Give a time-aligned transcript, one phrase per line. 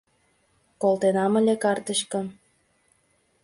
[0.81, 2.27] Колтенам ыле картычкым